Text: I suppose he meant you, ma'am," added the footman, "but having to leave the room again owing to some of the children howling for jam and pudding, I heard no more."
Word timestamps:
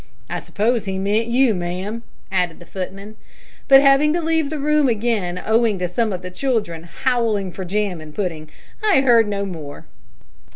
I 0.31 0.39
suppose 0.39 0.85
he 0.85 0.97
meant 0.97 1.27
you, 1.27 1.53
ma'am," 1.53 2.01
added 2.31 2.59
the 2.59 2.65
footman, 2.65 3.17
"but 3.67 3.81
having 3.81 4.13
to 4.13 4.19
leave 4.19 4.49
the 4.49 4.57
room 4.57 4.89
again 4.89 5.39
owing 5.45 5.77
to 5.77 5.87
some 5.87 6.11
of 6.11 6.23
the 6.23 6.31
children 6.31 6.85
howling 7.03 7.51
for 7.51 7.63
jam 7.65 8.01
and 8.01 8.11
pudding, 8.15 8.49
I 8.83 9.01
heard 9.01 9.27
no 9.27 9.45
more." 9.45 9.85